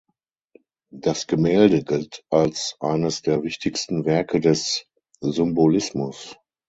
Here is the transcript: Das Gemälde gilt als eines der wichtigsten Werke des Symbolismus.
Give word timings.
Das 0.95 1.27
Gemälde 1.27 1.83
gilt 1.83 2.25
als 2.31 2.75
eines 2.79 3.21
der 3.21 3.43
wichtigsten 3.43 4.03
Werke 4.03 4.39
des 4.39 4.87
Symbolismus. 5.19 6.37